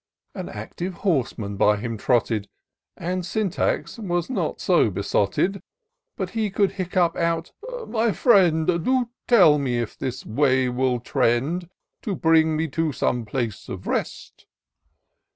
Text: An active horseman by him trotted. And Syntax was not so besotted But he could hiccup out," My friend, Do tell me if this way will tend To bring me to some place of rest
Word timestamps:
An 0.33 0.49
active 0.49 0.95
horseman 1.05 1.57
by 1.57 1.77
him 1.77 1.95
trotted. 1.95 2.49
And 2.97 3.23
Syntax 3.23 3.99
was 3.99 4.31
not 4.31 4.59
so 4.59 4.89
besotted 4.89 5.61
But 6.17 6.31
he 6.31 6.49
could 6.49 6.71
hiccup 6.71 7.15
out," 7.15 7.51
My 7.87 8.11
friend, 8.11 8.65
Do 8.65 9.09
tell 9.27 9.59
me 9.59 9.77
if 9.77 9.95
this 9.95 10.25
way 10.25 10.69
will 10.69 10.99
tend 10.99 11.69
To 12.01 12.15
bring 12.15 12.57
me 12.57 12.67
to 12.69 12.91
some 12.91 13.25
place 13.25 13.69
of 13.69 13.85
rest 13.85 14.47